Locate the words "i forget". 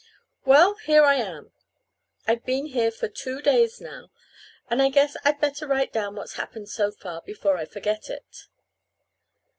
7.55-8.09